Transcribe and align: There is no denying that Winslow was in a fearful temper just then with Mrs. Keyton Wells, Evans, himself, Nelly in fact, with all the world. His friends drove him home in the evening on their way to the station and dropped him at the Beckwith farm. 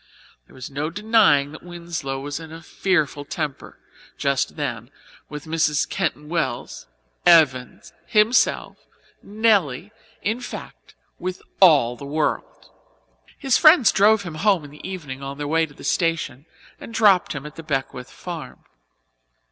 There 0.47 0.57
is 0.57 0.71
no 0.71 0.89
denying 0.89 1.51
that 1.51 1.61
Winslow 1.61 2.19
was 2.21 2.39
in 2.39 2.51
a 2.51 2.63
fearful 2.63 3.23
temper 3.23 3.77
just 4.17 4.55
then 4.55 4.89
with 5.29 5.45
Mrs. 5.45 5.87
Keyton 5.87 6.27
Wells, 6.27 6.87
Evans, 7.23 7.93
himself, 8.07 8.77
Nelly 9.21 9.91
in 10.23 10.41
fact, 10.41 10.95
with 11.19 11.43
all 11.59 11.95
the 11.95 12.03
world. 12.07 12.71
His 13.37 13.59
friends 13.59 13.91
drove 13.91 14.23
him 14.23 14.33
home 14.41 14.63
in 14.63 14.71
the 14.71 14.89
evening 14.89 15.21
on 15.21 15.37
their 15.37 15.47
way 15.47 15.67
to 15.67 15.73
the 15.75 15.83
station 15.83 16.47
and 16.79 16.91
dropped 16.95 17.33
him 17.33 17.45
at 17.45 17.55
the 17.55 17.61
Beckwith 17.61 18.09
farm. 18.09 18.63